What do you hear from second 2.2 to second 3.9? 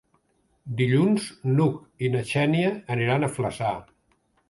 Xènia aniran a Flaçà.